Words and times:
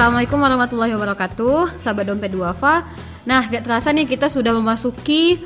Assalamualaikum 0.00 0.40
warahmatullahi 0.40 0.96
wabarakatuh, 0.96 1.76
sahabat 1.76 2.08
dompet 2.08 2.32
duafa. 2.32 2.88
Nah, 3.28 3.44
gak 3.52 3.68
terasa 3.68 3.92
nih 3.92 4.08
kita 4.08 4.32
sudah 4.32 4.56
memasuki 4.56 5.44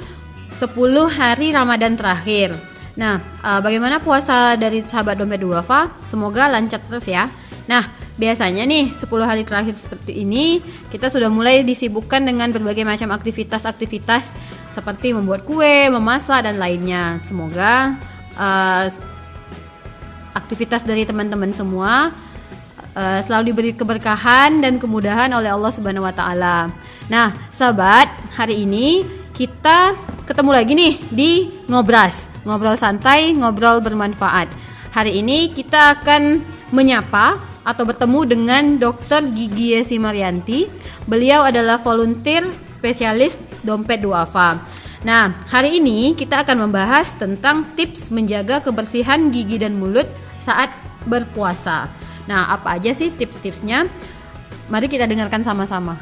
10 0.54 1.10
hari 1.10 1.50
Ramadan 1.50 1.98
terakhir. 1.98 2.54
Nah, 2.94 3.18
uh, 3.42 3.58
bagaimana 3.58 3.98
puasa 3.98 4.54
dari 4.54 4.86
sahabat 4.86 5.18
dompet 5.18 5.42
duafa? 5.42 5.90
Semoga 6.06 6.46
lancar 6.46 6.78
terus 6.86 7.02
ya. 7.10 7.26
Nah, 7.66 7.82
biasanya 8.14 8.62
nih 8.62 8.94
10 8.94 9.26
hari 9.26 9.42
terakhir 9.42 9.74
seperti 9.74 10.22
ini 10.22 10.62
kita 10.86 11.10
sudah 11.10 11.34
mulai 11.34 11.66
disibukkan 11.66 12.22
dengan 12.22 12.54
berbagai 12.54 12.86
macam 12.86 13.10
aktivitas-aktivitas 13.10 14.38
seperti 14.70 15.18
membuat 15.18 15.42
kue, 15.42 15.90
memasak 15.90 16.46
dan 16.46 16.62
lainnya. 16.62 17.18
Semoga 17.26 17.98
uh, 18.38 18.86
aktivitas 20.38 20.86
dari 20.86 21.02
teman-teman 21.02 21.50
semua 21.50 22.14
uh, 22.94 23.20
selalu 23.20 23.52
diberi 23.52 23.70
keberkahan 23.74 24.62
dan 24.62 24.78
kemudahan 24.78 25.30
oleh 25.34 25.50
Allah 25.50 25.72
Subhanahu 25.74 26.06
wa 26.06 26.14
taala. 26.14 26.70
Nah, 27.10 27.34
sahabat, 27.50 28.08
hari 28.38 28.64
ini 28.64 29.04
kita 29.34 29.98
ketemu 30.24 30.50
lagi 30.54 30.72
nih 30.72 30.94
di 31.10 31.30
Ngobras, 31.68 32.30
ngobrol 32.46 32.78
santai, 32.78 33.34
ngobrol 33.34 33.82
bermanfaat. 33.84 34.48
Hari 34.94 35.20
ini 35.20 35.50
kita 35.50 36.00
akan 36.00 36.40
menyapa 36.70 37.36
atau 37.66 37.82
bertemu 37.82 38.20
dengan 38.28 38.64
Dr. 38.78 39.26
Gigi 39.34 39.74
Yesi 39.74 39.98
Marianti. 39.98 40.70
Beliau 41.08 41.42
adalah 41.42 41.82
volunteer 41.82 42.46
spesialis 42.70 43.40
dompet 43.64 44.04
duafa. 44.04 44.60
Nah, 45.04 45.32
hari 45.52 45.80
ini 45.80 46.16
kita 46.16 46.44
akan 46.44 46.68
membahas 46.68 47.12
tentang 47.16 47.76
tips 47.76 48.08
menjaga 48.08 48.64
kebersihan 48.64 49.28
gigi 49.28 49.60
dan 49.60 49.76
mulut 49.76 50.08
saat 50.40 50.72
berpuasa. 51.04 52.03
Nah, 52.24 52.48
apa 52.48 52.80
aja 52.80 52.96
sih 52.96 53.12
tips-tipsnya? 53.12 53.84
Mari 54.72 54.88
kita 54.88 55.04
dengarkan 55.04 55.44
sama-sama. 55.44 56.00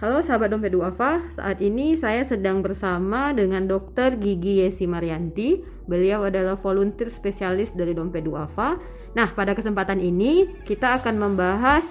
Halo 0.00 0.24
sahabat 0.24 0.48
dompet 0.48 0.72
duafa, 0.72 1.20
saat 1.28 1.60
ini 1.60 1.92
saya 1.92 2.24
sedang 2.24 2.64
bersama 2.64 3.36
dengan 3.36 3.68
Dokter 3.68 4.16
Gigi 4.16 4.64
Yesi 4.64 4.88
Marianti. 4.88 5.60
Beliau 5.84 6.24
adalah 6.24 6.56
volunteer 6.56 7.12
spesialis 7.12 7.76
dari 7.76 7.92
dompet 7.92 8.24
duafa. 8.24 8.80
Nah, 9.12 9.28
pada 9.36 9.52
kesempatan 9.52 10.00
ini 10.00 10.48
kita 10.64 11.04
akan 11.04 11.20
membahas 11.20 11.84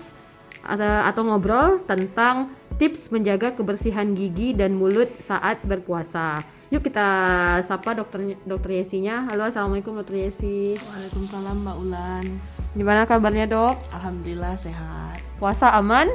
atau 0.66 1.22
ngobrol 1.22 1.86
tentang 1.86 2.50
tips 2.82 3.14
menjaga 3.14 3.54
kebersihan 3.54 4.18
gigi 4.18 4.58
dan 4.58 4.74
mulut 4.74 5.08
saat 5.22 5.62
berpuasa. 5.62 6.42
Yuk 6.70 6.86
kita 6.86 7.10
sapa 7.66 7.98
dokter 7.98 8.38
dokter 8.46 8.78
Yesinya. 8.78 9.26
Halo, 9.26 9.50
assalamualaikum 9.50 9.98
dokter 9.98 10.30
Yesi. 10.30 10.78
Waalaikumsalam 10.78 11.66
Mbak 11.66 11.78
Ulan. 11.82 12.26
Gimana 12.78 13.10
kabarnya 13.10 13.50
dok? 13.50 13.74
Alhamdulillah 13.90 14.54
sehat. 14.54 15.18
Puasa 15.42 15.74
aman? 15.74 16.06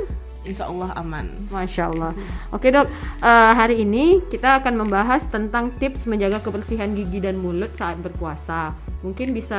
Insya 0.47 0.71
Allah 0.71 0.95
aman. 0.95 1.27
Masya 1.51 1.91
Allah. 1.91 2.15
Oke 2.55 2.71
dok, 2.71 2.87
uh, 3.19 3.53
hari 3.59 3.83
ini 3.83 4.23
kita 4.31 4.63
akan 4.63 4.87
membahas 4.87 5.27
tentang 5.27 5.75
tips 5.75 6.07
menjaga 6.07 6.39
kebersihan 6.39 6.95
gigi 6.95 7.19
dan 7.19 7.43
mulut 7.43 7.75
saat 7.75 7.99
berpuasa. 7.99 8.79
Mungkin 9.03 9.35
bisa 9.35 9.59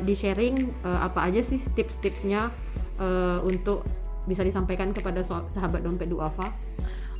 di 0.00 0.16
sharing 0.16 0.56
uh, 0.88 1.04
apa 1.04 1.28
aja 1.28 1.44
sih 1.44 1.60
tips-tipsnya 1.76 2.48
uh, 2.96 3.44
untuk 3.44 3.84
bisa 4.24 4.40
disampaikan 4.40 4.96
kepada 4.96 5.20
sahabat 5.52 5.84
dompet 5.84 6.08
duafa? 6.08 6.48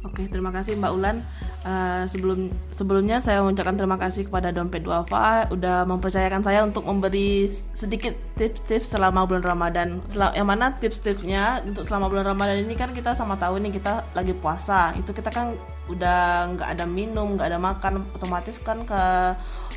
Oke, 0.00 0.24
terima 0.32 0.48
kasih 0.48 0.80
Mbak 0.80 0.92
Ulan. 0.96 1.16
Uh, 1.60 2.08
sebelum 2.08 2.48
sebelumnya 2.72 3.20
saya 3.20 3.44
mengucapkan 3.44 3.76
terima 3.76 4.00
kasih 4.00 4.24
kepada 4.24 4.48
Dompet 4.48 4.80
Duafa 4.80 5.52
udah 5.52 5.84
mempercayakan 5.84 6.40
saya 6.40 6.64
untuk 6.64 6.88
memberi 6.88 7.52
sedikit 7.76 8.16
tips-tips 8.40 8.96
selama 8.96 9.28
bulan 9.28 9.44
Ramadan. 9.44 10.00
Sel 10.08 10.24
yang 10.32 10.48
mana 10.48 10.72
tips-tipsnya 10.80 11.60
untuk 11.68 11.84
selama 11.84 12.08
bulan 12.08 12.32
Ramadan 12.32 12.64
ini 12.64 12.72
kan 12.80 12.96
kita 12.96 13.12
sama 13.12 13.36
tahu 13.36 13.60
nih 13.60 13.76
kita 13.76 14.08
lagi 14.16 14.32
puasa. 14.32 14.96
Itu 14.96 15.12
kita 15.12 15.28
kan 15.28 15.52
udah 15.92 16.48
nggak 16.56 16.68
ada 16.80 16.88
minum, 16.88 17.36
nggak 17.36 17.52
ada 17.52 17.60
makan, 17.60 18.08
otomatis 18.16 18.56
kan 18.56 18.80
ke 18.88 19.02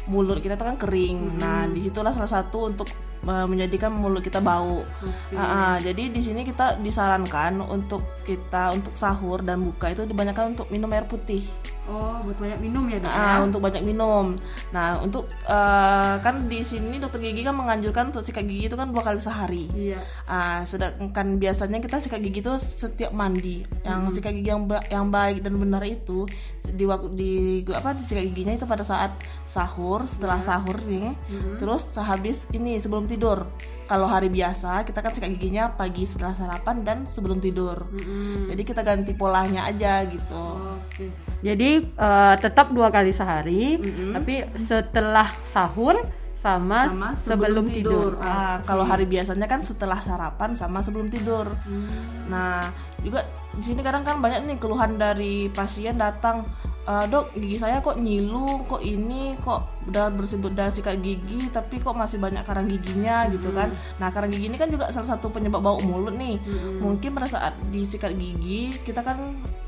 mulut 0.07 0.43
kita 0.43 0.59
kan 0.59 0.75
kering. 0.75 1.17
Hmm. 1.19 1.39
Nah, 1.39 1.61
di 1.69 1.87
situlah 1.87 2.11
salah 2.11 2.31
satu 2.31 2.71
untuk 2.71 2.89
menjadikan 3.23 3.95
mulut 3.95 4.19
kita 4.19 4.43
bau. 4.43 4.83
Okay. 4.99 5.39
Uh, 5.39 5.43
uh, 5.43 5.75
jadi 5.79 6.11
di 6.11 6.19
sini 6.19 6.43
kita 6.43 6.75
disarankan 6.83 7.63
untuk 7.63 8.03
kita 8.27 8.75
untuk 8.75 8.99
sahur 8.99 9.39
dan 9.39 9.63
buka 9.63 9.95
itu 9.95 10.03
dibanyakan 10.03 10.59
untuk 10.59 10.67
minum 10.67 10.91
air 10.91 11.07
putih. 11.07 11.47
Oh, 11.83 12.15
buat 12.23 12.39
banyak 12.39 12.59
minum 12.63 12.87
ya, 12.87 12.97
dok? 13.03 13.11
Nah, 13.11 13.37
untuk 13.43 13.59
banyak 13.59 13.83
minum. 13.83 14.39
Nah, 14.71 15.03
untuk 15.03 15.27
uh, 15.51 16.15
kan 16.23 16.47
di 16.47 16.63
sini 16.63 16.95
dokter 16.95 17.19
gigi 17.19 17.43
kan 17.43 17.51
menganjurkan 17.59 18.15
untuk 18.15 18.23
sikat 18.23 18.47
gigi 18.47 18.71
itu 18.71 18.77
kan 18.79 18.87
dua 18.95 19.03
kali 19.03 19.19
sehari. 19.19 19.67
Iya. 19.75 19.99
Uh, 20.23 20.63
sedangkan 20.63 21.35
biasanya 21.35 21.83
kita 21.83 21.99
sikat 21.99 22.23
gigi 22.23 22.39
itu 22.39 22.55
setiap 22.55 23.11
mandi. 23.11 23.67
Yang 23.83 23.99
hmm. 23.99 24.13
sikat 24.15 24.31
gigi 24.39 24.49
yang 24.55 24.63
ba 24.63 24.79
yang 24.87 25.11
baik 25.11 25.43
dan 25.43 25.59
benar 25.59 25.83
itu 25.83 26.23
di 26.63 26.87
waktu 26.87 27.11
di 27.19 27.33
apa 27.75 27.91
di 27.99 28.03
sikat 28.07 28.31
giginya 28.31 28.55
itu 28.55 28.63
pada 28.63 28.87
saat 28.87 29.19
sahur, 29.43 30.07
setelah 30.07 30.39
yeah. 30.39 30.47
sahur 30.47 30.77
nih. 30.87 31.11
Hmm. 31.11 31.59
Terus 31.59 31.91
habis 31.99 32.47
ini 32.55 32.79
sebelum 32.79 33.11
tidur. 33.11 33.43
Kalau 33.91 34.07
hari 34.07 34.31
biasa 34.31 34.87
kita 34.87 35.03
kan 35.03 35.11
sikat 35.11 35.35
giginya 35.35 35.75
pagi 35.75 36.07
setelah 36.07 36.31
sarapan 36.31 36.87
dan 36.87 36.97
sebelum 37.03 37.43
tidur. 37.43 37.91
Hmm. 37.91 38.47
Jadi 38.47 38.61
kita 38.63 38.87
ganti 38.87 39.11
polanya 39.11 39.67
aja 39.67 40.07
gitu. 40.07 40.31
Oh, 40.31 40.79
Oke. 40.79 41.11
Okay. 41.11 41.32
Jadi 41.43 41.83
uh, 41.99 42.35
tetap 42.39 42.71
dua 42.71 42.87
kali 42.87 43.11
sehari, 43.11 43.75
mm-hmm. 43.75 44.11
tapi 44.15 44.35
setelah 44.63 45.27
sahur 45.51 45.99
sama, 46.43 46.91
sama 46.91 47.09
sebelum, 47.15 47.15
sebelum 47.15 47.65
tidur. 47.71 48.11
tidur. 48.11 48.11
Nah, 48.19 48.59
kalau 48.67 48.83
hari 48.83 49.07
biasanya 49.07 49.47
kan 49.47 49.63
setelah 49.63 49.99
sarapan 50.03 50.51
sama 50.59 50.83
sebelum 50.83 51.07
tidur. 51.07 51.47
Hmm. 51.63 51.87
Nah, 52.27 52.67
juga 52.99 53.23
di 53.55 53.63
sini 53.63 53.79
kadang 53.79 54.03
kan 54.03 54.19
banyak 54.19 54.43
nih 54.51 54.59
keluhan 54.59 54.99
dari 54.99 55.47
pasien 55.47 55.95
datang 55.95 56.43
uh, 56.87 57.05
dok 57.07 57.31
gigi 57.35 57.57
saya 57.59 57.79
kok 57.79 57.99
nyilu 57.99 58.63
kok 58.67 58.81
ini 58.83 59.35
kok 59.39 59.67
udah 59.89 60.11
bersih 60.11 60.39
udah 60.39 60.69
sikat 60.71 60.99
gigi 60.99 61.47
tapi 61.51 61.79
kok 61.79 61.95
masih 61.95 62.19
banyak 62.19 62.43
karang 62.43 62.67
giginya 62.67 63.27
gitu 63.31 63.51
kan 63.51 63.71
hmm. 63.71 63.99
nah 63.99 64.09
karang 64.11 64.31
gigi 64.31 64.47
ini 64.51 64.57
kan 64.59 64.67
juga 64.71 64.91
salah 64.91 65.15
satu 65.15 65.31
penyebab 65.31 65.63
bau 65.63 65.79
mulut 65.83 66.15
nih 66.15 66.39
hmm. 66.39 66.83
mungkin 66.83 67.15
pada 67.15 67.27
saat 67.27 67.53
disikat 67.71 68.15
gigi 68.15 68.75
kita 68.83 69.03
kan 69.03 69.19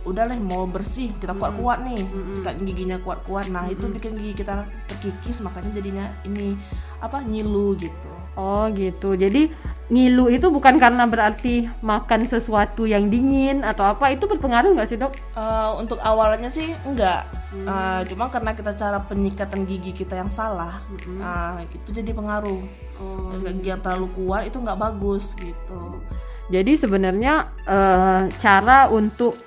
udah 0.06 0.24
lah 0.28 0.38
mau 0.40 0.68
bersih 0.68 1.12
kita 1.18 1.34
hmm. 1.34 1.42
kuat-kuat 1.42 1.80
nih 1.84 2.02
hmm. 2.04 2.34
sikat 2.40 2.56
giginya 2.64 2.98
kuat-kuat 3.02 3.48
nah 3.52 3.68
hmm. 3.68 3.74
itu 3.74 3.86
bikin 3.92 4.14
gigi 4.20 4.34
kita 4.44 4.68
terkikis 4.92 5.40
makanya 5.44 5.72
jadinya 5.76 6.06
ini 6.28 6.56
apa 7.00 7.24
nyilu 7.24 7.76
gitu 7.80 8.12
oh 8.36 8.68
gitu 8.72 9.16
jadi 9.16 9.52
ngilu 9.86 10.34
itu 10.34 10.50
bukan 10.50 10.82
karena 10.82 11.06
berarti 11.06 11.70
makan 11.86 12.26
sesuatu 12.26 12.90
yang 12.90 13.06
dingin 13.06 13.62
atau 13.62 13.86
apa 13.86 14.10
itu 14.10 14.26
berpengaruh 14.26 14.74
nggak 14.74 14.90
sih 14.90 14.98
dok? 14.98 15.14
Uh, 15.38 15.78
untuk 15.78 16.02
awalnya 16.02 16.50
sih 16.50 16.74
enggak, 16.90 17.30
hmm. 17.54 17.68
uh, 17.70 18.02
cuma 18.10 18.34
karena 18.34 18.58
kita 18.58 18.74
cara 18.74 18.98
penyikatan 19.06 19.70
gigi 19.70 19.94
kita 19.94 20.18
yang 20.18 20.34
salah, 20.34 20.82
hmm. 21.06 21.22
uh, 21.22 21.62
itu 21.70 21.90
jadi 21.94 22.12
pengaruh. 22.18 22.62
Oh. 22.96 23.30
Gigi 23.44 23.70
yang 23.70 23.84
terlalu 23.84 24.08
kuat 24.16 24.50
itu 24.50 24.58
nggak 24.58 24.80
bagus 24.80 25.38
gitu. 25.38 26.02
Jadi 26.50 26.78
sebenarnya 26.78 27.54
uh, 27.66 28.30
cara 28.42 28.90
untuk 28.90 29.38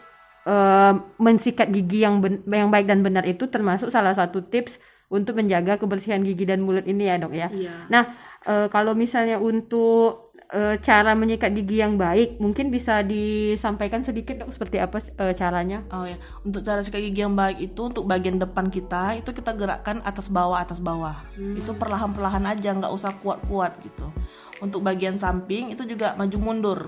uh, 0.47 0.95
mensikat 1.19 1.71
gigi 1.71 2.03
yang 2.03 2.23
yang 2.47 2.71
baik 2.71 2.87
dan 2.87 3.03
benar 3.03 3.27
itu 3.27 3.47
termasuk 3.51 3.91
salah 3.91 4.15
satu 4.15 4.43
tips 4.43 4.79
untuk 5.09 5.41
menjaga 5.41 5.81
kebersihan 5.81 6.21
gigi 6.21 6.45
dan 6.45 6.61
mulut 6.61 6.85
ini 6.85 7.09
ya 7.09 7.17
dok 7.17 7.33
ya. 7.33 7.49
Iya. 7.49 7.75
Nah 7.89 8.05
uh, 8.45 8.67
kalau 8.69 8.93
misalnya 8.93 9.41
untuk 9.41 10.28
e, 10.49 10.81
cara 10.81 11.13
menyikat 11.13 11.53
gigi 11.53 11.81
yang 11.81 12.01
baik 12.01 12.41
mungkin 12.41 12.73
bisa 12.73 13.05
disampaikan 13.05 14.03
sedikit 14.03 14.41
dok 14.41 14.53
seperti 14.53 14.81
apa 14.81 14.99
e, 15.01 15.25
caranya? 15.37 15.85
Oh 15.93 16.09
ya 16.09 16.17
untuk 16.45 16.65
cara 16.65 16.81
sikat 16.81 17.05
gigi 17.05 17.25
yang 17.25 17.37
baik 17.37 17.61
itu 17.61 17.81
untuk 17.81 18.09
bagian 18.09 18.41
depan 18.41 18.73
kita 18.73 19.21
itu 19.21 19.31
kita 19.33 19.53
gerakkan 19.55 20.01
atas 20.05 20.33
bawah 20.33 20.59
atas 20.61 20.81
bawah. 20.81 21.17
Hmm. 21.37 21.55
itu 21.55 21.71
perlahan 21.77 22.11
perlahan 22.13 22.45
aja 22.49 22.75
nggak 22.75 22.93
usah 22.93 23.13
kuat 23.21 23.41
kuat 23.47 23.77
gitu. 23.85 24.09
Untuk 24.59 24.83
bagian 24.83 25.15
samping 25.15 25.71
itu 25.71 25.87
juga 25.87 26.19
maju 26.19 26.39
mundur 26.43 26.81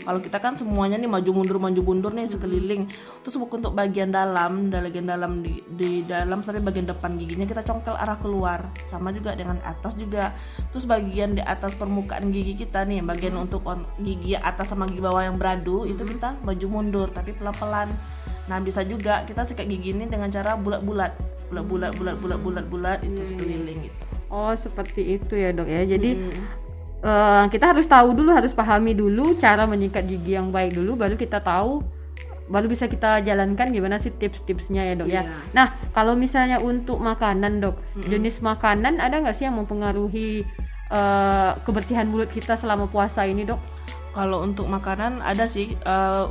kalau 0.00 0.20
kita 0.20 0.38
kan 0.40 0.56
semuanya 0.56 0.96
nih 0.96 1.10
maju 1.10 1.30
mundur 1.30 1.58
maju 1.60 1.80
mundur 1.84 2.12
nih 2.16 2.26
sekeliling. 2.26 2.88
Terus 3.20 3.36
buku 3.36 3.60
untuk 3.60 3.76
bagian 3.76 4.08
dalam, 4.08 4.72
bagian 4.72 5.06
dalam 5.06 5.44
di, 5.44 5.60
di 5.68 6.02
dalam 6.08 6.40
sampai 6.40 6.64
bagian 6.64 6.88
depan 6.88 7.20
giginya 7.20 7.44
kita 7.44 7.62
congkel 7.62 7.94
arah 7.94 8.16
keluar. 8.18 8.72
Sama 8.88 9.12
juga 9.12 9.36
dengan 9.36 9.60
atas 9.60 9.94
juga. 10.00 10.32
Terus 10.72 10.88
bagian 10.88 11.36
di 11.36 11.42
atas 11.44 11.76
permukaan 11.76 12.32
gigi 12.32 12.56
kita 12.56 12.84
nih, 12.88 13.04
bagian 13.04 13.36
untuk 13.36 13.64
on, 13.68 13.84
gigi 14.00 14.34
atas 14.36 14.72
sama 14.72 14.88
gigi 14.88 15.04
bawah 15.04 15.20
yang 15.20 15.36
beradu 15.36 15.84
hmm. 15.84 15.92
itu 15.92 16.02
kita 16.16 16.40
maju 16.42 16.66
mundur 16.70 17.08
tapi 17.12 17.36
pelan-pelan. 17.36 17.92
Nah 18.48 18.58
bisa 18.58 18.82
juga 18.82 19.22
kita 19.28 19.46
sikat 19.46 19.68
gigi 19.68 19.94
ini 19.94 20.10
dengan 20.10 20.26
cara 20.32 20.58
bulat-bulat, 20.58 21.12
bulat-bulat, 21.52 21.92
bulat-bulat, 21.94 22.38
bulat-bulat 22.40 22.98
itu 23.06 23.20
hmm. 23.20 23.28
sekeliling 23.30 23.78
gitu. 23.86 23.98
Oh 24.30 24.54
seperti 24.54 25.18
itu 25.18 25.34
ya 25.34 25.50
dok 25.50 25.66
ya. 25.66 25.82
Jadi 25.86 26.10
hmm 26.18 26.69
uh, 27.04 27.44
kita 27.48 27.72
harus 27.74 27.86
tahu 27.88 28.16
dulu 28.16 28.30
harus 28.32 28.52
pahami 28.52 28.96
dulu 28.96 29.36
cara 29.36 29.64
menyikat 29.68 30.06
gigi 30.06 30.36
yang 30.36 30.52
baik 30.52 30.76
dulu 30.76 30.96
baru 30.96 31.16
kita 31.16 31.40
tahu 31.40 31.82
baru 32.50 32.66
bisa 32.66 32.90
kita 32.90 33.22
jalankan 33.22 33.70
gimana 33.70 34.02
sih 34.02 34.10
tips-tipsnya 34.10 34.82
ya 34.82 34.94
dok 34.98 35.06
yeah. 35.06 35.22
ya. 35.22 35.30
Iya. 35.30 35.34
Nah 35.54 35.66
kalau 35.94 36.18
misalnya 36.18 36.58
untuk 36.58 36.98
makanan 36.98 37.62
dok, 37.62 37.78
mm-hmm. 37.78 38.10
jenis 38.10 38.42
makanan 38.42 38.98
ada 38.98 39.22
nggak 39.22 39.38
sih 39.38 39.46
yang 39.46 39.54
mempengaruhi 39.54 40.42
eh, 40.90 41.50
kebersihan 41.62 42.10
mulut 42.10 42.26
kita 42.26 42.58
selama 42.58 42.90
puasa 42.90 43.22
ini 43.22 43.46
dok? 43.46 43.62
Kalau 44.10 44.42
untuk 44.42 44.66
makanan 44.66 45.22
ada 45.22 45.46
sih 45.46 45.78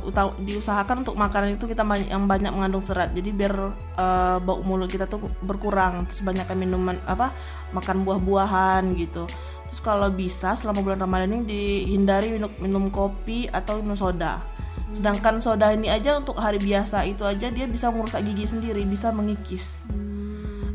uta- 0.04 0.36
diusahakan 0.36 1.00
untuk 1.00 1.16
makanan 1.16 1.56
itu 1.56 1.64
kita 1.64 1.80
banyak 1.80 2.12
yang 2.12 2.28
banyak 2.28 2.52
mengandung 2.52 2.84
serat. 2.84 3.16
Jadi 3.16 3.32
biar 3.32 3.56
eh, 3.96 4.36
bau 4.44 4.60
mulut 4.60 4.92
kita 4.92 5.08
tuh 5.08 5.24
berkurang. 5.40 6.04
Terus 6.04 6.20
banyakkan 6.20 6.60
minuman 6.60 7.00
apa 7.08 7.32
makan 7.72 8.04
buah-buahan 8.04 8.92
gitu. 9.00 9.24
Terus 9.70 9.80
kalau 9.86 10.10
bisa 10.10 10.58
selama 10.58 10.82
bulan 10.82 11.06
Ramadan 11.06 11.30
ini 11.30 11.46
dihindari 11.46 12.34
minum, 12.34 12.50
minum 12.58 12.84
kopi 12.90 13.46
atau 13.46 13.78
minum 13.78 13.94
soda. 13.94 14.42
Sedangkan 14.90 15.38
soda 15.38 15.70
ini 15.70 15.86
aja 15.86 16.18
untuk 16.18 16.34
hari 16.34 16.58
biasa 16.58 17.06
itu 17.06 17.22
aja 17.22 17.46
dia 17.54 17.70
bisa 17.70 17.94
merusak 17.94 18.26
gigi 18.26 18.50
sendiri, 18.50 18.82
bisa 18.82 19.14
mengikis. 19.14 19.86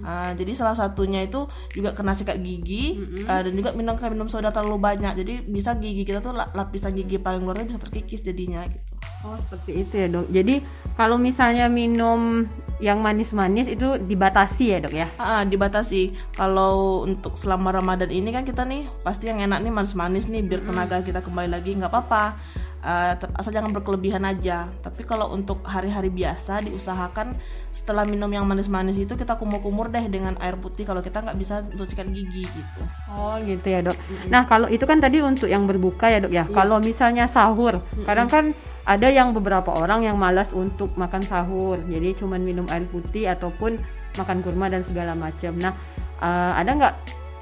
Ah, 0.06 0.32
jadi 0.32 0.56
salah 0.56 0.80
satunya 0.80 1.28
itu 1.28 1.44
juga 1.76 1.92
kena 1.92 2.16
sikat 2.16 2.40
gigi 2.40 3.04
ah, 3.28 3.44
dan 3.44 3.52
juga 3.52 3.76
minum 3.76 4.00
minum 4.00 4.32
soda 4.32 4.56
terlalu 4.56 4.80
banyak. 4.80 5.12
Jadi 5.20 5.44
bisa 5.44 5.76
gigi 5.76 6.08
kita 6.08 6.24
tuh 6.24 6.32
la- 6.32 6.48
lapisan 6.56 6.96
gigi 6.96 7.20
paling 7.20 7.44
luarnya 7.44 7.76
bisa 7.76 7.80
terkikis 7.84 8.24
jadinya 8.24 8.64
gitu. 8.64 8.95
Oh 9.26 9.38
seperti 9.42 9.72
itu 9.82 9.94
ya 9.98 10.08
dok. 10.08 10.30
Jadi 10.30 10.62
kalau 10.94 11.18
misalnya 11.18 11.66
minum 11.66 12.46
yang 12.84 13.00
manis-manis 13.00 13.72
itu 13.72 13.98
dibatasi 13.98 14.76
ya 14.76 14.78
dok 14.84 14.94
ya? 14.94 15.08
Ah, 15.18 15.42
dibatasi. 15.42 16.14
Kalau 16.38 17.08
untuk 17.08 17.34
selama 17.40 17.74
Ramadan 17.74 18.12
ini 18.14 18.30
kan 18.30 18.46
kita 18.46 18.68
nih 18.68 18.86
pasti 19.02 19.32
yang 19.32 19.42
enak 19.42 19.66
nih 19.66 19.74
manis-manis 19.74 20.30
nih 20.30 20.46
biar 20.46 20.62
tenaga 20.62 21.02
kita 21.02 21.26
kembali 21.26 21.50
lagi 21.50 21.74
nggak 21.74 21.90
apa-apa. 21.90 22.38
Ter- 22.86 23.34
asal 23.34 23.50
jangan 23.50 23.74
berkelebihan 23.74 24.22
aja. 24.22 24.70
Tapi 24.78 25.02
kalau 25.10 25.34
untuk 25.34 25.66
hari-hari 25.66 26.14
biasa 26.14 26.62
diusahakan 26.70 27.34
setelah 27.74 28.06
minum 28.06 28.30
yang 28.30 28.46
manis-manis 28.46 29.02
itu 29.02 29.18
kita 29.18 29.42
kumur-kumur 29.42 29.90
deh 29.90 30.06
dengan 30.06 30.38
air 30.38 30.54
putih 30.54 30.86
kalau 30.86 31.02
kita 31.02 31.26
nggak 31.26 31.34
bisa 31.34 31.66
untuk 31.66 31.90
sikat 31.90 32.06
gigi 32.14 32.46
gitu. 32.46 32.82
Oh 33.10 33.42
gitu 33.42 33.66
ya 33.66 33.82
dok. 33.82 33.98
Nah 34.30 34.46
kalau 34.46 34.70
itu 34.70 34.86
kan 34.86 35.02
tadi 35.02 35.18
untuk 35.18 35.50
yang 35.50 35.66
berbuka 35.66 36.14
ya 36.14 36.22
dok 36.22 36.30
ya. 36.30 36.46
Kalau 36.46 36.78
misalnya 36.78 37.26
sahur, 37.26 37.82
kadang 38.06 38.30
kan 38.30 38.54
ada 38.86 39.10
yang 39.10 39.34
beberapa 39.34 39.74
orang 39.74 40.06
yang 40.06 40.22
malas 40.22 40.54
untuk 40.54 40.94
makan 40.94 41.26
sahur, 41.26 41.82
jadi 41.90 42.14
cuman 42.14 42.38
minum 42.46 42.70
air 42.70 42.86
putih 42.86 43.26
ataupun 43.34 43.82
makan 44.14 44.46
kurma 44.46 44.70
dan 44.70 44.86
segala 44.86 45.18
macam. 45.18 45.58
Nah 45.58 45.74
eh, 46.22 46.54
ada 46.54 46.70
nggak 46.70 46.96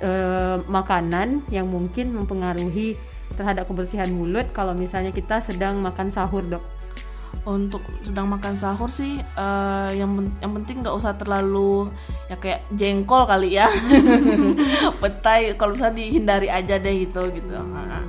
eh, 0.07 0.57
makanan 0.71 1.51
yang 1.51 1.67
mungkin 1.67 2.15
mempengaruhi 2.15 2.95
terhadap 3.33 3.67
kebersihan 3.67 4.09
mulut 4.13 4.49
kalau 4.53 4.73
misalnya 4.73 5.11
kita 5.13 5.41
sedang 5.43 5.81
makan 5.81 6.09
sahur 6.13 6.45
dok? 6.45 6.63
untuk 7.43 7.83
sedang 8.07 8.31
makan 8.31 8.55
sahur 8.55 8.87
sih 8.87 9.19
eh, 9.19 9.89
yang 9.99 10.15
yang 10.39 10.51
penting 10.55 10.79
nggak 10.79 10.95
usah 10.95 11.11
terlalu 11.19 11.91
ya 12.31 12.39
kayak 12.39 12.63
jengkol 12.71 13.27
kali 13.27 13.59
ya 13.59 13.67
petai 15.03 15.51
kalau 15.59 15.75
bisa 15.75 15.91
dihindari 15.91 16.47
aja 16.47 16.79
deh 16.79 17.03
gitu 17.03 17.19
gitu 17.35 17.51
Ah. 17.59 18.05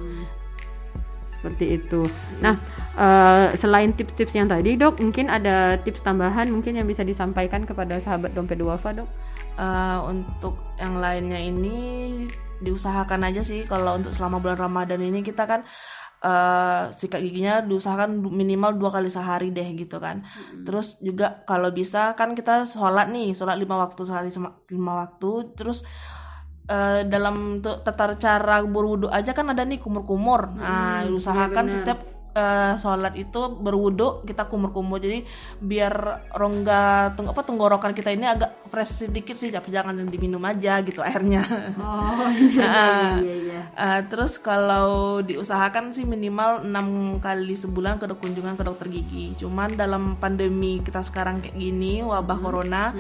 seperti 1.44 1.76
itu. 1.76 2.08
Nah, 2.40 2.56
eh, 2.96 3.52
selain 3.60 3.92
tips-tips 3.92 4.32
yang 4.32 4.48
tadi, 4.48 4.80
dok, 4.80 4.96
mungkin 5.04 5.28
ada 5.28 5.76
tips 5.76 6.00
tambahan 6.00 6.48
mungkin 6.48 6.80
yang 6.80 6.88
bisa 6.88 7.04
disampaikan 7.04 7.68
kepada 7.68 8.00
sahabat 8.00 8.32
dompet 8.32 8.56
duafa, 8.56 8.96
dok? 8.96 9.08
Eh, 9.60 9.98
untuk 10.08 10.56
yang 10.80 10.96
lainnya 10.96 11.36
ini 11.36 11.78
diusahakan 12.62 13.26
aja 13.26 13.42
sih 13.42 13.66
kalau 13.66 13.98
untuk 13.98 14.14
selama 14.14 14.38
bulan 14.38 14.70
Ramadan 14.70 15.02
ini 15.02 15.26
kita 15.26 15.48
kan 15.48 15.66
eh, 16.22 16.82
sikat 16.94 17.20
giginya 17.20 17.60
diusahakan 17.66 18.22
minimal 18.30 18.78
dua 18.78 18.90
kali 18.94 19.10
sehari 19.10 19.50
deh 19.50 19.66
gitu 19.74 19.98
kan. 19.98 20.22
Terus 20.62 21.02
juga 21.02 21.42
kalau 21.44 21.74
bisa 21.74 22.14
kan 22.14 22.38
kita 22.38 22.68
sholat 22.70 23.10
nih 23.10 23.34
sholat 23.34 23.58
lima 23.58 23.80
waktu 23.80 24.00
sehari 24.06 24.30
lima 24.70 24.92
waktu. 25.04 25.58
Terus 25.58 25.82
eh, 26.70 27.02
dalam 27.08 27.60
tata 27.60 28.14
cara 28.16 28.62
berwudu 28.62 29.10
aja 29.10 29.34
kan 29.34 29.50
ada 29.50 29.66
nih 29.66 29.82
kumur-kumur. 29.82 30.54
Nah 30.54 31.02
diusahakan 31.04 31.66
setiap 31.68 32.13
eh, 32.34 32.74
sholat 32.76 33.14
itu 33.14 33.40
berwudu 33.54 34.26
kita 34.26 34.50
kumur-kumur. 34.50 34.98
Jadi 34.98 35.22
biar 35.62 36.26
rongga 36.34 37.14
teng 37.14 37.30
apa 37.30 37.40
tenggorokan 37.46 37.94
kita 37.94 38.10
ini 38.10 38.26
agak 38.26 38.66
fresh 38.68 39.06
sedikit 39.06 39.38
sih 39.38 39.54
tapi 39.54 39.70
jangan 39.70 39.94
diminum 40.10 40.42
aja 40.42 40.82
gitu 40.82 41.00
airnya. 41.00 41.46
Oh, 41.78 42.26
Ah, 42.64 43.20
ah, 43.78 44.00
terus 44.06 44.36
kalau 44.42 45.22
diusahakan 45.22 45.94
sih 45.94 46.02
minimal 46.02 46.66
enam 46.66 47.18
kali 47.22 47.54
sebulan 47.54 48.02
ke 48.02 48.10
kunjungan 48.18 48.58
ke 48.58 48.64
dokter 48.66 48.90
gigi. 48.90 49.38
Cuman 49.38 49.78
dalam 49.78 50.18
pandemi 50.18 50.82
kita 50.82 51.06
sekarang 51.06 51.40
kayak 51.40 51.54
gini 51.54 52.02
wabah 52.02 52.38
corona 52.38 52.90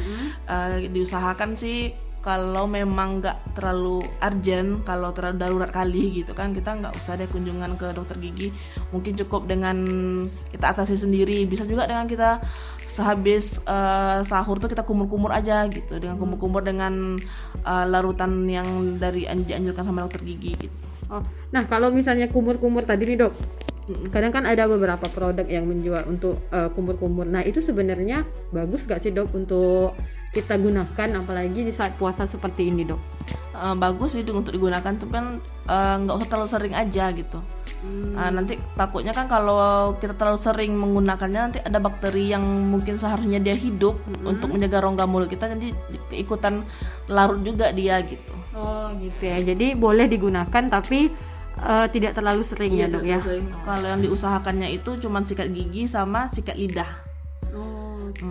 ah, 0.46 0.78
diusahakan 0.78 1.58
sih 1.58 1.92
kalau 2.24 2.64
memang 2.64 3.20
nggak 3.20 3.52
terlalu 3.52 4.00
urgent, 4.24 4.80
kalau 4.88 5.12
terlalu 5.12 5.36
darurat 5.44 5.68
kali 5.68 6.24
gitu 6.24 6.32
kan 6.32 6.56
kita 6.56 6.72
nggak 6.72 6.96
usah 6.96 7.20
deh 7.20 7.28
kunjungan 7.28 7.76
ke 7.76 7.92
dokter 7.92 8.16
gigi. 8.16 8.48
Mungkin 8.96 9.12
cukup 9.20 9.44
dengan 9.44 9.76
kita 10.48 10.72
atasi 10.72 10.96
sendiri. 10.96 11.44
Bisa 11.44 11.68
juga 11.68 11.84
dengan 11.84 12.08
kita 12.08 12.40
sehabis 12.88 13.60
eh, 13.68 14.24
sahur 14.24 14.56
tuh 14.56 14.72
kita 14.72 14.88
kumur-kumur 14.88 15.36
aja 15.36 15.68
gitu 15.68 16.00
dengan 16.00 16.16
kumur-kumur 16.16 16.64
dengan 16.64 17.20
eh, 17.60 17.86
larutan 17.92 18.48
yang 18.48 18.96
dari 18.96 19.28
anj- 19.28 19.44
dianjurkan 19.44 19.84
sama 19.84 20.08
dokter 20.08 20.24
gigi 20.24 20.56
gitu. 20.56 20.80
Oh, 21.12 21.20
nah 21.52 21.68
kalau 21.68 21.92
misalnya 21.92 22.32
kumur-kumur 22.32 22.88
tadi 22.88 23.04
nih 23.04 23.28
dok, 23.28 23.36
kadang 24.08 24.32
kan 24.32 24.44
ada 24.48 24.64
beberapa 24.64 25.04
produk 25.12 25.44
yang 25.44 25.68
menjual 25.68 26.08
untuk 26.08 26.40
eh, 26.52 26.68
kumur-kumur. 26.72 27.28
Nah 27.28 27.44
itu 27.44 27.60
sebenarnya 27.60 28.24
bagus 28.50 28.88
gak 28.88 29.04
sih 29.04 29.12
dok 29.12 29.32
untuk 29.36 29.92
kita 30.34 30.58
gunakan, 30.58 31.08
apalagi 31.22 31.62
di 31.62 31.70
saat 31.70 31.94
puasa 31.94 32.26
seperti 32.26 32.66
ini 32.72 32.82
dok? 32.82 32.98
Eh, 33.54 33.74
bagus 33.78 34.18
sih 34.18 34.26
untuk 34.26 34.50
digunakan 34.50 34.90
tapi 34.90 35.12
kan 35.12 35.38
eh, 35.68 35.94
nggak 36.02 36.16
usah 36.16 36.28
terlalu 36.28 36.48
sering 36.50 36.74
aja 36.74 37.12
gitu. 37.12 37.38
Ah, 38.16 38.32
nanti 38.32 38.56
takutnya 38.72 39.12
kan 39.12 39.28
kalau 39.28 39.92
kita 40.00 40.16
terlalu 40.16 40.40
sering 40.40 40.72
menggunakannya 40.72 41.40
nanti 41.52 41.60
ada 41.60 41.76
bakteri 41.76 42.32
yang 42.32 42.40
mungkin 42.72 42.96
seharusnya 42.96 43.44
dia 43.44 43.52
hidup 43.52 44.00
untuk 44.24 44.56
menjaga 44.56 44.80
rongga 44.80 45.04
mulut 45.04 45.28
kita 45.28 45.52
jadi 45.52 45.68
ikutan 46.16 46.64
larut 47.12 47.44
juga 47.44 47.76
dia 47.76 48.00
gitu. 48.00 48.32
Oh 48.56 48.88
gitu 48.96 49.28
ya. 49.28 49.36
Jadi 49.36 49.76
boleh 49.76 50.08
digunakan 50.08 50.64
tapi 50.72 51.12
eh, 51.60 51.86
tidak 51.90 52.12
terlalu 52.14 52.42
sering 52.42 52.74
ya 52.74 52.86
dok 52.88 53.04
ya. 53.04 53.18
Kalau 53.62 53.86
yang 53.86 54.02
diusahakannya 54.02 54.68
itu 54.72 54.98
cuman 54.98 55.22
sikat 55.22 55.50
gigi 55.50 55.86
sama 55.86 56.26
sikat 56.28 56.56
lidah. 56.56 56.90
Oh, 57.54 58.10
oke. 58.10 58.26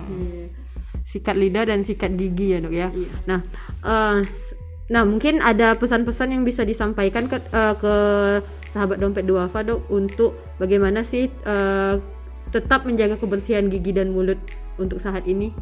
Sikat 1.04 1.36
lidah 1.38 1.64
dan 1.64 1.86
sikat 1.86 2.16
gigi 2.16 2.56
ya 2.56 2.60
dok 2.60 2.74
ya. 2.74 2.88
Nah, 3.24 3.40
eh, 3.84 4.20
s- 4.26 4.56
nah 4.92 5.08
mungkin 5.08 5.40
ada 5.40 5.74
pesan-pesan 5.80 6.36
yang 6.36 6.44
bisa 6.44 6.68
disampaikan 6.68 7.32
ke 7.32 7.40
eh, 7.40 7.76
ke 7.80 7.94
sahabat 8.68 8.98
dompet 8.98 9.24
duafa 9.24 9.62
dok 9.62 9.86
untuk 9.88 10.34
bagaimana 10.58 11.06
sih 11.06 11.30
eh, 11.30 11.96
tetap 12.50 12.86
menjaga 12.86 13.18
kebersihan 13.18 13.66
gigi 13.70 13.94
dan 13.94 14.14
mulut 14.14 14.38
untuk 14.78 14.98
saat 14.98 15.26
ini. 15.26 15.54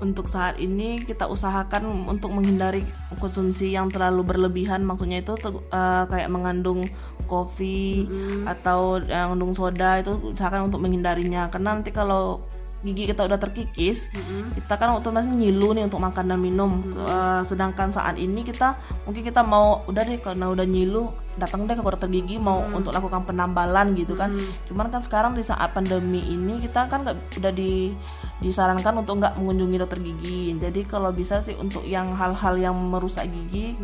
Untuk 0.00 0.32
saat 0.32 0.56
ini 0.56 0.96
kita 0.96 1.28
usahakan 1.28 2.08
untuk 2.08 2.32
menghindari 2.32 2.88
konsumsi 3.20 3.76
yang 3.76 3.92
terlalu 3.92 4.24
berlebihan. 4.24 4.80
Maksudnya 4.80 5.20
itu 5.20 5.36
eh, 5.52 6.04
kayak 6.08 6.32
mengandung 6.32 6.84
kopi 7.28 8.08
atau 8.48 8.98
yang 8.98 9.30
mengandung 9.30 9.54
soda 9.54 10.00
itu 10.00 10.32
usahakan 10.32 10.72
untuk 10.72 10.80
menghindarinya. 10.82 11.52
Karena 11.52 11.76
nanti 11.76 11.92
kalau 11.92 12.42
gigi 12.80 13.12
kita 13.12 13.28
udah 13.28 13.36
terkikis, 13.36 14.08
kita 14.56 14.80
kan 14.80 14.96
otomatis 14.96 15.28
nyilu 15.28 15.76
nih 15.76 15.84
untuk 15.84 16.00
makan 16.00 16.32
dan 16.32 16.40
minum. 16.40 16.80
Eh, 16.96 17.42
sedangkan 17.44 17.92
saat 17.92 18.16
ini 18.16 18.40
kita 18.40 18.80
mungkin 19.04 19.20
kita 19.20 19.44
mau 19.44 19.84
udah 19.84 20.00
deh 20.00 20.16
karena 20.16 20.48
udah 20.48 20.64
nyilu 20.64 21.12
datang 21.36 21.68
deh 21.68 21.76
ke 21.76 21.84
dokter 21.84 22.08
gigi 22.08 22.40
mau 22.40 22.64
untuk 22.72 22.96
lakukan 22.96 23.28
penambalan 23.28 23.92
gitu 23.94 24.16
kan. 24.16 24.32
Cuman 24.64 24.88
kan 24.88 25.04
sekarang 25.04 25.36
di 25.36 25.44
saat 25.44 25.76
pandemi 25.76 26.24
ini 26.24 26.56
kita 26.56 26.88
kan 26.88 27.04
nggak 27.04 27.36
udah 27.36 27.52
di 27.52 27.92
disarankan 28.40 29.04
untuk 29.04 29.20
nggak 29.20 29.36
mengunjungi 29.36 29.76
dokter 29.76 30.00
gigi. 30.00 30.56
Jadi 30.56 30.80
kalau 30.88 31.12
bisa 31.12 31.44
sih 31.44 31.54
untuk 31.60 31.84
yang 31.84 32.16
hal-hal 32.16 32.56
yang 32.56 32.74
merusak 32.76 33.28
gigi 33.28 33.76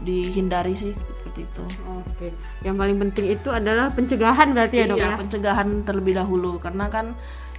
dihindari 0.00 0.72
sih 0.72 0.96
seperti 0.96 1.44
itu. 1.44 1.64
Oke. 1.86 2.32
Yang 2.64 2.76
paling 2.80 2.96
penting 2.96 3.26
itu 3.36 3.48
adalah 3.52 3.92
pencegahan 3.92 4.56
berarti 4.56 4.76
ya 4.80 4.84
dok 4.88 4.98
iya, 4.98 5.08
ya. 5.12 5.16
pencegahan 5.20 5.68
terlebih 5.84 6.16
dahulu 6.16 6.56
karena 6.58 6.88
kan 6.88 7.12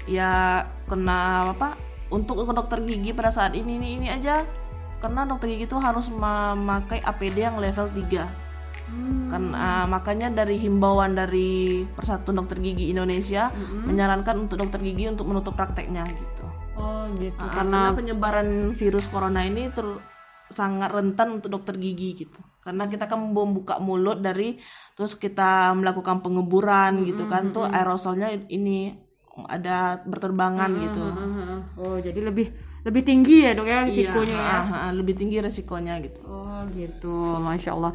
ya 0.09 0.65
kena 0.89 1.53
apa 1.53 1.77
untuk 2.09 2.43
ke 2.43 2.53
dokter 2.57 2.81
gigi 2.83 3.13
pada 3.13 3.29
saat 3.29 3.53
ini 3.53 3.77
ini 3.77 4.01
ini 4.01 4.07
aja 4.09 4.41
karena 4.97 5.29
dokter 5.29 5.53
gigi 5.53 5.69
itu 5.69 5.77
harus 5.77 6.09
memakai 6.09 7.05
APD 7.05 7.37
yang 7.45 7.61
level 7.61 7.85
3 7.89 8.51
kan 9.31 9.55
ah, 9.55 9.87
makanya 9.87 10.27
dari 10.27 10.59
himbauan 10.59 11.15
dari 11.15 11.83
Persatuan 11.95 12.43
Dokter 12.43 12.59
Gigi 12.59 12.91
Indonesia 12.91 13.47
menyarankan 13.87 14.35
untuk 14.35 14.59
dokter 14.59 14.83
gigi 14.83 15.07
untuk 15.07 15.31
menutup 15.31 15.55
prakteknya 15.55 16.03
gitu 16.03 16.30
Oh 17.01 17.09
gitu. 17.17 17.33
Ah, 17.41 17.49
Karena 17.49 17.89
karena 17.89 17.97
penyebaran 17.97 18.47
virus 18.77 19.09
corona 19.09 19.41
ini 19.41 19.73
ter- 19.73 20.01
sangat 20.51 20.91
rentan 20.93 21.41
untuk 21.41 21.49
dokter 21.49 21.79
gigi 21.79 22.13
gitu. 22.27 22.37
Karena 22.61 22.85
kita 22.85 23.09
kan 23.09 23.17
membuka 23.17 23.81
mulut 23.81 24.21
dari 24.21 24.61
terus 24.93 25.17
kita 25.17 25.73
melakukan 25.73 26.21
pengeburan 26.21 27.07
gitu 27.09 27.25
kan. 27.25 27.49
Tuh 27.49 27.65
aerosolnya 27.65 28.29
ini 28.53 28.93
ada 29.49 29.97
berterbangan 30.05 30.69
gitu. 30.77 31.03
Oh 31.79 31.97
jadi 31.97 32.19
lebih 32.21 32.51
lebih 32.81 33.01
tinggi 33.05 33.45
ya 33.45 33.53
dok 33.53 33.65
ya 33.69 33.79
risikonya 33.85 34.33
Iya, 34.33 34.41
ya. 34.41 34.57
ah, 34.59 34.65
ah, 34.89 34.91
lebih 34.93 35.13
tinggi 35.17 35.37
resikonya 35.41 35.97
gitu. 36.05 36.21
Oh 36.25 36.61
gitu, 36.73 37.15
masya 37.41 37.73
Allah. 37.73 37.93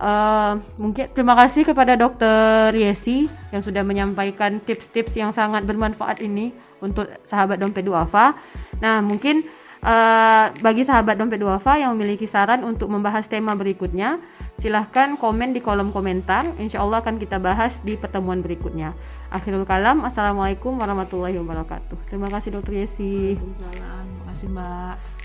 Uh, 0.00 0.56
mungkin 0.80 1.12
terima 1.12 1.36
kasih 1.36 1.68
kepada 1.68 1.92
Dokter 1.92 2.72
Yesi 2.72 3.28
yang 3.52 3.60
sudah 3.60 3.84
menyampaikan 3.84 4.56
tips-tips 4.64 5.12
yang 5.12 5.28
sangat 5.28 5.68
bermanfaat 5.68 6.24
ini 6.24 6.56
untuk 6.84 7.08
sahabat 7.24 7.60
dompet 7.60 7.84
duafa. 7.86 8.36
Nah, 8.80 9.00
mungkin 9.04 9.44
uh, 9.84 10.52
bagi 10.60 10.84
sahabat 10.84 11.16
dompet 11.16 11.40
duafa 11.40 11.80
yang 11.80 11.96
memiliki 11.96 12.28
saran 12.28 12.64
untuk 12.64 12.92
membahas 12.92 13.28
tema 13.28 13.56
berikutnya, 13.56 14.20
silahkan 14.60 15.16
komen 15.16 15.56
di 15.56 15.60
kolom 15.64 15.92
komentar. 15.92 16.44
Insya 16.60 16.84
Allah 16.84 17.00
akan 17.04 17.16
kita 17.16 17.40
bahas 17.40 17.80
di 17.84 17.96
pertemuan 17.96 18.44
berikutnya. 18.44 18.96
Akhirul 19.32 19.64
kalam, 19.64 20.02
assalamualaikum 20.04 20.76
warahmatullahi 20.76 21.38
wabarakatuh. 21.38 22.10
Terima 22.10 22.28
kasih 22.28 22.58
Dokter 22.58 22.84
Yesi. 22.84 23.38
Waalaikumsalam. 23.38 24.04
Terima 24.04 24.24
kasih 24.32 24.46
Mbak. 24.50 25.19